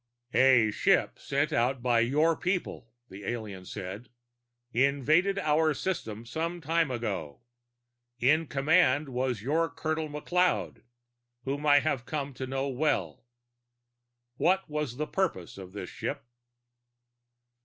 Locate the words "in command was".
8.19-9.43